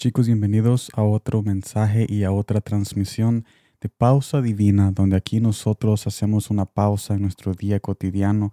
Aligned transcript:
Chicos, 0.00 0.28
bienvenidos 0.28 0.90
a 0.94 1.02
otro 1.02 1.42
mensaje 1.42 2.06
y 2.08 2.24
a 2.24 2.32
otra 2.32 2.62
transmisión 2.62 3.44
de 3.82 3.90
Pausa 3.90 4.40
Divina, 4.40 4.92
donde 4.92 5.14
aquí 5.14 5.40
nosotros 5.40 6.06
hacemos 6.06 6.48
una 6.48 6.64
pausa 6.64 7.12
en 7.12 7.20
nuestro 7.20 7.52
día 7.52 7.80
cotidiano 7.80 8.50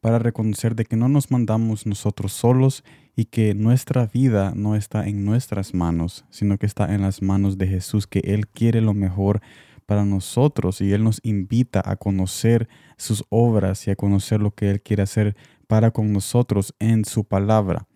para 0.00 0.18
reconocer 0.18 0.74
de 0.74 0.84
que 0.86 0.96
no 0.96 1.08
nos 1.08 1.30
mandamos 1.30 1.86
nosotros 1.86 2.32
solos 2.32 2.82
y 3.14 3.26
que 3.26 3.54
nuestra 3.54 4.06
vida 4.06 4.54
no 4.56 4.74
está 4.74 5.06
en 5.06 5.24
nuestras 5.24 5.72
manos, 5.72 6.24
sino 6.30 6.58
que 6.58 6.66
está 6.66 6.92
en 6.92 7.02
las 7.02 7.22
manos 7.22 7.58
de 7.58 7.68
Jesús, 7.68 8.08
que 8.08 8.18
Él 8.24 8.48
quiere 8.48 8.80
lo 8.80 8.92
mejor 8.92 9.40
para 9.86 10.04
nosotros 10.04 10.80
y 10.80 10.92
Él 10.92 11.04
nos 11.04 11.20
invita 11.22 11.80
a 11.84 11.94
conocer 11.94 12.68
sus 12.96 13.24
obras 13.28 13.86
y 13.86 13.92
a 13.92 13.94
conocer 13.94 14.40
lo 14.40 14.50
que 14.50 14.68
Él 14.68 14.82
quiere 14.82 15.04
hacer 15.04 15.36
para 15.68 15.92
con 15.92 16.12
nosotros 16.12 16.74
en 16.80 17.04
su 17.04 17.22
palabra. 17.22 17.86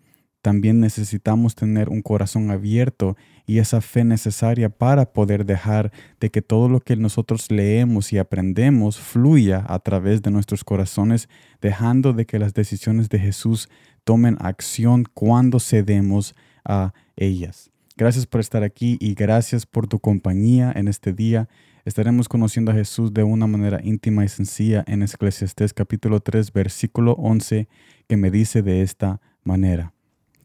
También 0.43 0.81
necesitamos 0.81 1.55
tener 1.55 1.87
un 1.87 2.01
corazón 2.01 2.51
abierto 2.51 3.15
y 3.45 3.59
esa 3.59 3.79
fe 3.79 4.03
necesaria 4.03 4.67
para 4.67 5.13
poder 5.13 5.45
dejar 5.45 5.93
de 6.19 6.31
que 6.31 6.41
todo 6.41 6.67
lo 6.67 6.81
que 6.81 6.97
nosotros 6.97 7.49
leemos 7.49 8.11
y 8.11 8.17
aprendemos 8.17 8.99
fluya 8.99 9.63
a 9.65 9.79
través 9.79 10.21
de 10.21 10.31
nuestros 10.31 10.65
corazones, 10.65 11.29
dejando 11.61 12.11
de 12.11 12.25
que 12.25 12.39
las 12.39 12.53
decisiones 12.53 13.07
de 13.07 13.19
Jesús 13.19 13.69
tomen 14.03 14.35
acción 14.41 15.05
cuando 15.13 15.61
cedemos 15.61 16.35
a 16.65 16.91
ellas. 17.15 17.71
Gracias 17.95 18.25
por 18.25 18.41
estar 18.41 18.63
aquí 18.63 18.97
y 18.99 19.13
gracias 19.13 19.65
por 19.65 19.87
tu 19.87 19.99
compañía 19.99 20.73
en 20.75 20.89
este 20.89 21.13
día. 21.13 21.47
Estaremos 21.85 22.27
conociendo 22.27 22.73
a 22.73 22.75
Jesús 22.75 23.13
de 23.13 23.23
una 23.23 23.47
manera 23.47 23.79
íntima 23.81 24.25
y 24.25 24.27
sencilla 24.27 24.83
en 24.87 25.03
Eclesiastés 25.03 25.73
capítulo 25.73 26.19
3 26.19 26.51
versículo 26.51 27.13
11 27.13 27.69
que 28.09 28.17
me 28.17 28.29
dice 28.29 28.61
de 28.61 28.81
esta 28.81 29.21
manera. 29.45 29.92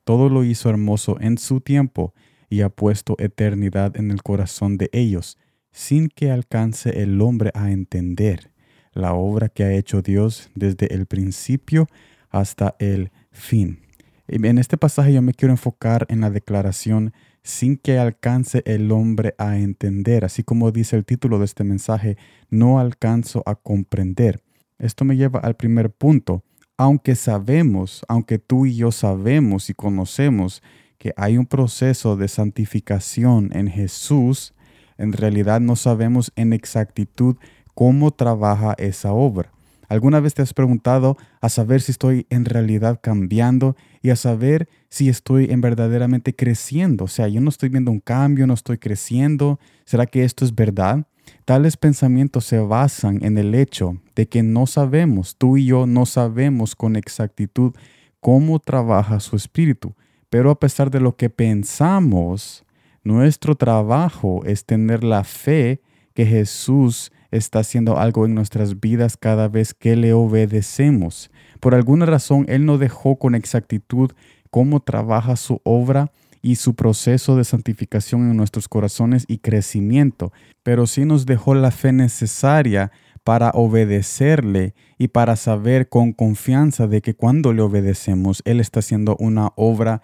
Todo 0.08 0.30
lo 0.30 0.42
hizo 0.42 0.70
hermoso 0.70 1.18
en 1.20 1.36
su 1.36 1.60
tiempo 1.60 2.14
y 2.48 2.62
ha 2.62 2.70
puesto 2.70 3.14
eternidad 3.18 3.94
en 3.98 4.10
el 4.10 4.22
corazón 4.22 4.78
de 4.78 4.88
ellos, 4.94 5.36
sin 5.70 6.08
que 6.08 6.30
alcance 6.30 7.02
el 7.02 7.20
hombre 7.20 7.50
a 7.52 7.72
entender 7.72 8.50
la 8.94 9.12
obra 9.12 9.50
que 9.50 9.64
ha 9.64 9.72
hecho 9.74 10.00
Dios 10.00 10.48
desde 10.54 10.94
el 10.94 11.04
principio 11.04 11.88
hasta 12.30 12.74
el 12.78 13.10
fin. 13.32 13.80
En 14.28 14.56
este 14.56 14.78
pasaje 14.78 15.12
yo 15.12 15.20
me 15.20 15.34
quiero 15.34 15.52
enfocar 15.52 16.06
en 16.08 16.22
la 16.22 16.30
declaración 16.30 17.12
sin 17.42 17.76
que 17.76 17.98
alcance 17.98 18.62
el 18.64 18.90
hombre 18.92 19.34
a 19.36 19.58
entender, 19.58 20.24
así 20.24 20.42
como 20.42 20.72
dice 20.72 20.96
el 20.96 21.04
título 21.04 21.38
de 21.38 21.44
este 21.44 21.64
mensaje, 21.64 22.16
no 22.48 22.80
alcanzo 22.80 23.42
a 23.44 23.56
comprender. 23.56 24.40
Esto 24.78 25.04
me 25.04 25.18
lleva 25.18 25.40
al 25.40 25.56
primer 25.56 25.90
punto, 25.90 26.44
aunque 26.78 27.16
sabemos, 27.16 28.04
aunque 28.08 28.38
tú 28.38 28.64
y 28.64 28.76
yo 28.76 28.92
sabemos 28.92 29.68
y 29.68 29.74
conocemos 29.74 30.62
que 30.96 31.12
hay 31.16 31.36
un 31.36 31.44
proceso 31.44 32.16
de 32.16 32.28
santificación 32.28 33.50
en 33.52 33.68
Jesús, 33.68 34.54
en 34.96 35.12
realidad 35.12 35.60
no 35.60 35.74
sabemos 35.74 36.32
en 36.36 36.52
exactitud 36.52 37.36
cómo 37.74 38.12
trabaja 38.12 38.74
esa 38.78 39.12
obra. 39.12 39.52
¿Alguna 39.88 40.20
vez 40.20 40.34
te 40.34 40.42
has 40.42 40.52
preguntado 40.52 41.16
a 41.40 41.48
saber 41.48 41.80
si 41.80 41.92
estoy 41.92 42.26
en 42.28 42.44
realidad 42.44 43.00
cambiando 43.02 43.74
y 44.02 44.10
a 44.10 44.16
saber 44.16 44.68
si 44.90 45.08
estoy 45.08 45.46
en 45.50 45.62
verdaderamente 45.62 46.36
creciendo? 46.36 47.04
O 47.04 47.08
sea, 47.08 47.26
yo 47.28 47.40
no 47.40 47.48
estoy 47.48 47.70
viendo 47.70 47.90
un 47.90 48.00
cambio, 48.00 48.46
no 48.46 48.54
estoy 48.54 48.76
creciendo. 48.78 49.58
¿Será 49.86 50.06
que 50.06 50.24
esto 50.24 50.44
es 50.44 50.54
verdad? 50.54 51.06
Tales 51.46 51.76
pensamientos 51.76 52.44
se 52.44 52.58
basan 52.58 53.24
en 53.24 53.38
el 53.38 53.54
hecho 53.54 54.00
de 54.14 54.28
que 54.28 54.42
no 54.42 54.66
sabemos, 54.66 55.36
tú 55.36 55.56
y 55.56 55.66
yo 55.66 55.86
no 55.86 56.06
sabemos 56.06 56.76
con 56.76 56.96
exactitud 56.96 57.72
cómo 58.20 58.58
trabaja 58.58 59.20
su 59.20 59.36
espíritu. 59.36 59.94
Pero 60.30 60.50
a 60.50 60.58
pesar 60.60 60.90
de 60.90 61.00
lo 61.00 61.16
que 61.16 61.30
pensamos, 61.30 62.64
nuestro 63.02 63.54
trabajo 63.54 64.44
es 64.44 64.66
tener 64.66 65.02
la 65.02 65.24
fe 65.24 65.80
que 66.12 66.26
Jesús 66.26 67.12
está 67.30 67.60
haciendo 67.60 67.98
algo 67.98 68.26
en 68.26 68.34
nuestras 68.34 68.80
vidas 68.80 69.16
cada 69.16 69.48
vez 69.48 69.74
que 69.74 69.96
le 69.96 70.12
obedecemos. 70.12 71.30
Por 71.60 71.74
alguna 71.74 72.06
razón, 72.06 72.46
Él 72.48 72.64
no 72.64 72.78
dejó 72.78 73.18
con 73.18 73.34
exactitud 73.34 74.12
cómo 74.50 74.80
trabaja 74.80 75.36
su 75.36 75.60
obra 75.64 76.12
y 76.40 76.56
su 76.56 76.74
proceso 76.74 77.36
de 77.36 77.44
santificación 77.44 78.30
en 78.30 78.36
nuestros 78.36 78.68
corazones 78.68 79.24
y 79.28 79.38
crecimiento, 79.38 80.32
pero 80.62 80.86
sí 80.86 81.04
nos 81.04 81.26
dejó 81.26 81.54
la 81.54 81.70
fe 81.70 81.92
necesaria 81.92 82.92
para 83.24 83.50
obedecerle 83.50 84.74
y 84.96 85.08
para 85.08 85.36
saber 85.36 85.88
con 85.88 86.12
confianza 86.12 86.86
de 86.86 87.02
que 87.02 87.14
cuando 87.14 87.52
le 87.52 87.62
obedecemos, 87.62 88.42
Él 88.44 88.60
está 88.60 88.80
haciendo 88.80 89.16
una 89.18 89.52
obra 89.56 90.00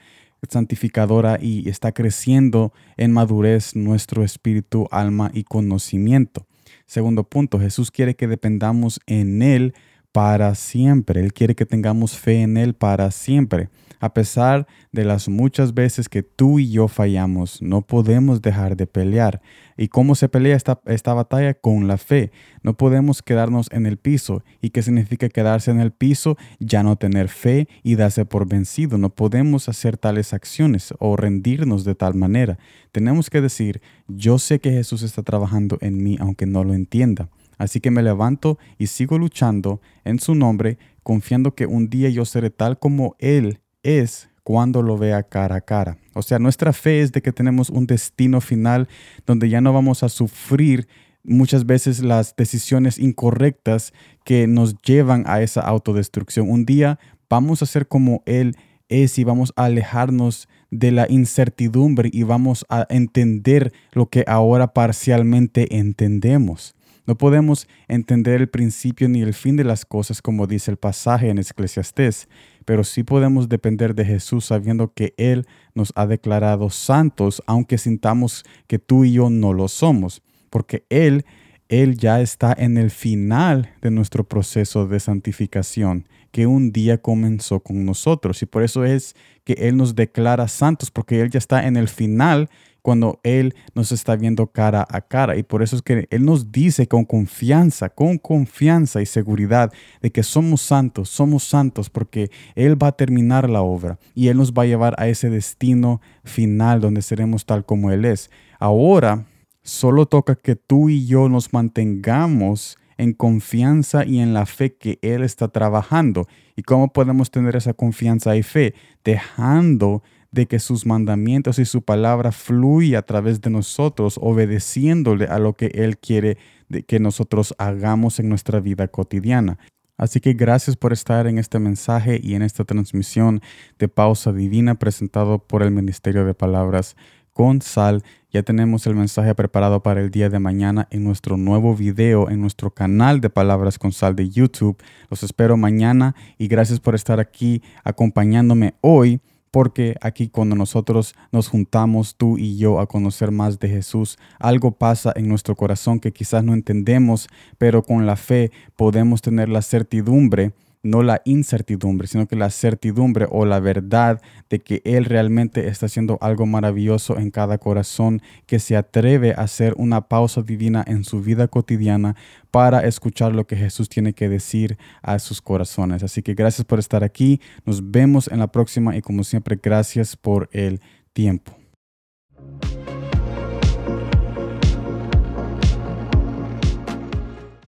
santificadora 0.50 1.38
y 1.40 1.68
está 1.68 1.92
creciendo 1.92 2.72
en 2.96 3.12
madurez 3.12 3.76
nuestro 3.76 4.24
espíritu, 4.24 4.88
alma 4.90 5.30
y 5.32 5.44
conocimiento. 5.44 6.46
Segundo 6.86 7.24
punto, 7.24 7.58
Jesús 7.58 7.90
quiere 7.90 8.14
que 8.14 8.26
dependamos 8.26 9.00
en 9.06 9.42
Él 9.42 9.74
para 10.14 10.54
siempre. 10.54 11.18
Él 11.18 11.32
quiere 11.32 11.56
que 11.56 11.66
tengamos 11.66 12.16
fe 12.16 12.42
en 12.42 12.56
Él 12.56 12.74
para 12.74 13.10
siempre. 13.10 13.68
A 13.98 14.14
pesar 14.14 14.68
de 14.92 15.04
las 15.04 15.28
muchas 15.28 15.74
veces 15.74 16.08
que 16.08 16.22
tú 16.22 16.60
y 16.60 16.70
yo 16.70 16.86
fallamos, 16.86 17.60
no 17.60 17.82
podemos 17.82 18.40
dejar 18.40 18.76
de 18.76 18.86
pelear. 18.86 19.42
¿Y 19.76 19.88
cómo 19.88 20.14
se 20.14 20.28
pelea 20.28 20.54
esta, 20.54 20.80
esta 20.86 21.14
batalla? 21.14 21.54
Con 21.54 21.88
la 21.88 21.98
fe. 21.98 22.30
No 22.62 22.76
podemos 22.76 23.22
quedarnos 23.22 23.66
en 23.72 23.86
el 23.86 23.96
piso. 23.96 24.44
¿Y 24.60 24.70
qué 24.70 24.82
significa 24.82 25.28
quedarse 25.28 25.72
en 25.72 25.80
el 25.80 25.90
piso? 25.90 26.36
Ya 26.60 26.84
no 26.84 26.94
tener 26.94 27.28
fe 27.28 27.66
y 27.82 27.96
darse 27.96 28.24
por 28.24 28.46
vencido. 28.46 28.98
No 28.98 29.10
podemos 29.10 29.68
hacer 29.68 29.96
tales 29.96 30.32
acciones 30.32 30.94
o 31.00 31.16
rendirnos 31.16 31.84
de 31.84 31.96
tal 31.96 32.14
manera. 32.14 32.56
Tenemos 32.92 33.30
que 33.30 33.40
decir, 33.40 33.82
yo 34.06 34.38
sé 34.38 34.60
que 34.60 34.70
Jesús 34.70 35.02
está 35.02 35.24
trabajando 35.24 35.76
en 35.80 36.00
mí 36.04 36.18
aunque 36.20 36.46
no 36.46 36.62
lo 36.62 36.72
entienda. 36.72 37.30
Así 37.58 37.80
que 37.80 37.90
me 37.90 38.02
levanto 38.02 38.58
y 38.78 38.88
sigo 38.88 39.18
luchando 39.18 39.80
en 40.04 40.18
su 40.18 40.34
nombre, 40.34 40.78
confiando 41.02 41.54
que 41.54 41.66
un 41.66 41.88
día 41.88 42.08
yo 42.08 42.24
seré 42.24 42.50
tal 42.50 42.78
como 42.78 43.16
Él 43.18 43.60
es 43.82 44.28
cuando 44.42 44.82
lo 44.82 44.98
vea 44.98 45.22
cara 45.22 45.56
a 45.56 45.60
cara. 45.62 45.98
O 46.14 46.22
sea, 46.22 46.38
nuestra 46.38 46.72
fe 46.72 47.00
es 47.00 47.12
de 47.12 47.22
que 47.22 47.32
tenemos 47.32 47.70
un 47.70 47.86
destino 47.86 48.40
final 48.40 48.88
donde 49.26 49.48
ya 49.48 49.60
no 49.60 49.72
vamos 49.72 50.02
a 50.02 50.08
sufrir 50.08 50.86
muchas 51.24 51.66
veces 51.66 52.00
las 52.00 52.36
decisiones 52.36 52.98
incorrectas 52.98 53.92
que 54.24 54.46
nos 54.46 54.80
llevan 54.82 55.24
a 55.26 55.40
esa 55.40 55.62
autodestrucción. 55.62 56.50
Un 56.50 56.66
día 56.66 56.98
vamos 57.28 57.62
a 57.62 57.66
ser 57.66 57.88
como 57.88 58.22
Él 58.26 58.56
es 58.88 59.18
y 59.18 59.24
vamos 59.24 59.52
a 59.56 59.64
alejarnos 59.64 60.48
de 60.70 60.92
la 60.92 61.06
incertidumbre 61.08 62.10
y 62.12 62.22
vamos 62.24 62.66
a 62.68 62.86
entender 62.90 63.72
lo 63.92 64.06
que 64.06 64.24
ahora 64.26 64.74
parcialmente 64.74 65.78
entendemos. 65.78 66.74
No 67.06 67.18
podemos 67.18 67.68
entender 67.86 68.40
el 68.40 68.48
principio 68.48 69.08
ni 69.08 69.20
el 69.20 69.34
fin 69.34 69.56
de 69.56 69.64
las 69.64 69.84
cosas 69.84 70.22
como 70.22 70.46
dice 70.46 70.70
el 70.70 70.78
pasaje 70.78 71.28
en 71.28 71.38
Eclesiastés, 71.38 72.28
pero 72.64 72.82
sí 72.82 73.02
podemos 73.02 73.48
depender 73.48 73.94
de 73.94 74.06
Jesús 74.06 74.46
sabiendo 74.46 74.92
que 74.94 75.12
Él 75.18 75.46
nos 75.74 75.92
ha 75.96 76.06
declarado 76.06 76.70
santos, 76.70 77.42
aunque 77.46 77.76
sintamos 77.76 78.44
que 78.66 78.78
tú 78.78 79.04
y 79.04 79.12
yo 79.12 79.28
no 79.28 79.52
lo 79.52 79.68
somos, 79.68 80.22
porque 80.48 80.86
Él, 80.88 81.26
Él 81.68 81.98
ya 81.98 82.22
está 82.22 82.54
en 82.56 82.78
el 82.78 82.90
final 82.90 83.74
de 83.82 83.90
nuestro 83.90 84.24
proceso 84.24 84.86
de 84.86 84.98
santificación 84.98 86.08
que 86.34 86.48
un 86.48 86.72
día 86.72 86.98
comenzó 86.98 87.60
con 87.60 87.84
nosotros. 87.84 88.42
Y 88.42 88.46
por 88.46 88.64
eso 88.64 88.84
es 88.84 89.14
que 89.44 89.52
Él 89.52 89.76
nos 89.76 89.94
declara 89.94 90.48
santos, 90.48 90.90
porque 90.90 91.20
Él 91.20 91.30
ya 91.30 91.38
está 91.38 91.68
en 91.68 91.76
el 91.76 91.86
final 91.86 92.50
cuando 92.82 93.20
Él 93.22 93.54
nos 93.76 93.92
está 93.92 94.16
viendo 94.16 94.48
cara 94.48 94.84
a 94.90 95.00
cara. 95.02 95.36
Y 95.36 95.44
por 95.44 95.62
eso 95.62 95.76
es 95.76 95.82
que 95.82 96.08
Él 96.10 96.24
nos 96.24 96.50
dice 96.50 96.88
con 96.88 97.04
confianza, 97.04 97.88
con 97.88 98.18
confianza 98.18 99.00
y 99.00 99.06
seguridad 99.06 99.72
de 100.02 100.10
que 100.10 100.24
somos 100.24 100.60
santos, 100.60 101.08
somos 101.08 101.44
santos 101.44 101.88
porque 101.88 102.32
Él 102.56 102.82
va 102.82 102.88
a 102.88 102.96
terminar 102.96 103.48
la 103.48 103.62
obra 103.62 104.00
y 104.12 104.26
Él 104.26 104.36
nos 104.36 104.52
va 104.52 104.64
a 104.64 104.66
llevar 104.66 104.96
a 104.98 105.06
ese 105.06 105.30
destino 105.30 106.00
final 106.24 106.80
donde 106.80 107.02
seremos 107.02 107.46
tal 107.46 107.64
como 107.64 107.92
Él 107.92 108.04
es. 108.04 108.28
Ahora 108.58 109.24
solo 109.62 110.06
toca 110.06 110.34
que 110.34 110.56
tú 110.56 110.88
y 110.88 111.06
yo 111.06 111.28
nos 111.28 111.52
mantengamos 111.52 112.76
en 112.96 113.12
confianza 113.12 114.04
y 114.04 114.20
en 114.20 114.34
la 114.34 114.46
fe 114.46 114.74
que 114.74 114.98
Él 115.02 115.22
está 115.22 115.48
trabajando. 115.48 116.26
¿Y 116.56 116.62
cómo 116.62 116.92
podemos 116.92 117.30
tener 117.30 117.56
esa 117.56 117.74
confianza 117.74 118.36
y 118.36 118.42
fe? 118.42 118.74
Dejando 119.04 120.02
de 120.30 120.46
que 120.46 120.58
sus 120.58 120.84
mandamientos 120.84 121.58
y 121.58 121.64
su 121.64 121.82
palabra 121.82 122.32
fluya 122.32 122.98
a 122.98 123.02
través 123.02 123.40
de 123.40 123.50
nosotros, 123.50 124.18
obedeciéndole 124.20 125.26
a 125.26 125.38
lo 125.38 125.54
que 125.54 125.66
Él 125.66 125.98
quiere 125.98 126.38
que 126.86 126.98
nosotros 126.98 127.54
hagamos 127.58 128.18
en 128.18 128.28
nuestra 128.28 128.58
vida 128.58 128.88
cotidiana. 128.88 129.58
Así 129.96 130.20
que 130.20 130.32
gracias 130.32 130.76
por 130.76 130.92
estar 130.92 131.28
en 131.28 131.38
este 131.38 131.60
mensaje 131.60 132.18
y 132.20 132.34
en 132.34 132.42
esta 132.42 132.64
transmisión 132.64 133.40
de 133.78 133.88
Pausa 133.88 134.32
Divina 134.32 134.74
presentado 134.74 135.38
por 135.38 135.62
el 135.62 135.70
Ministerio 135.70 136.24
de 136.24 136.34
Palabras 136.34 136.96
con 137.34 137.60
Sal. 137.60 138.02
Ya 138.32 138.42
tenemos 138.42 138.86
el 138.86 138.94
mensaje 138.94 139.34
preparado 139.34 139.82
para 139.82 140.00
el 140.00 140.10
día 140.10 140.30
de 140.30 140.38
mañana 140.38 140.88
en 140.90 141.04
nuestro 141.04 141.36
nuevo 141.36 141.76
video 141.76 142.30
en 142.30 142.40
nuestro 142.40 142.70
canal 142.70 143.20
de 143.20 143.28
Palabras 143.28 143.78
con 143.78 143.92
Sal 143.92 144.16
de 144.16 144.30
YouTube. 144.30 144.78
Los 145.10 145.22
espero 145.22 145.58
mañana 145.58 146.14
y 146.38 146.48
gracias 146.48 146.80
por 146.80 146.94
estar 146.94 147.20
aquí 147.20 147.62
acompañándome 147.84 148.74
hoy 148.80 149.20
porque 149.50 149.94
aquí 150.00 150.26
cuando 150.26 150.56
nosotros 150.56 151.14
nos 151.30 151.46
juntamos, 151.46 152.16
tú 152.16 152.38
y 152.38 152.56
yo, 152.56 152.80
a 152.80 152.88
conocer 152.88 153.30
más 153.30 153.60
de 153.60 153.68
Jesús, 153.68 154.18
algo 154.40 154.72
pasa 154.72 155.12
en 155.14 155.28
nuestro 155.28 155.54
corazón 155.54 156.00
que 156.00 156.12
quizás 156.12 156.42
no 156.42 156.54
entendemos, 156.54 157.28
pero 157.56 157.84
con 157.84 158.04
la 158.04 158.16
fe 158.16 158.50
podemos 158.74 159.22
tener 159.22 159.48
la 159.48 159.62
certidumbre 159.62 160.54
no 160.84 161.02
la 161.02 161.22
incertidumbre, 161.24 162.06
sino 162.06 162.28
que 162.28 162.36
la 162.36 162.50
certidumbre 162.50 163.26
o 163.30 163.44
la 163.46 163.58
verdad 163.58 164.20
de 164.48 164.60
que 164.60 164.82
Él 164.84 165.06
realmente 165.06 165.66
está 165.66 165.86
haciendo 165.86 166.18
algo 166.20 166.46
maravilloso 166.46 167.18
en 167.18 167.30
cada 167.30 167.58
corazón 167.58 168.22
que 168.46 168.60
se 168.60 168.76
atreve 168.76 169.32
a 169.32 169.42
hacer 169.42 169.74
una 169.76 170.02
pausa 170.02 170.42
divina 170.42 170.84
en 170.86 171.02
su 171.02 171.20
vida 171.20 171.48
cotidiana 171.48 172.14
para 172.50 172.86
escuchar 172.86 173.34
lo 173.34 173.46
que 173.46 173.56
Jesús 173.56 173.88
tiene 173.88 174.12
que 174.12 174.28
decir 174.28 174.78
a 175.02 175.18
sus 175.18 175.40
corazones. 175.40 176.02
Así 176.02 176.22
que 176.22 176.34
gracias 176.34 176.64
por 176.64 176.78
estar 176.78 177.02
aquí, 177.02 177.40
nos 177.64 177.90
vemos 177.90 178.28
en 178.28 178.38
la 178.38 178.52
próxima 178.52 178.96
y 178.96 179.00
como 179.00 179.24
siempre 179.24 179.58
gracias 179.60 180.16
por 180.16 180.48
el 180.52 180.80
tiempo. 181.12 181.63